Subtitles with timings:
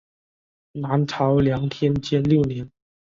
[0.71, 2.67] 南朝梁天监六年。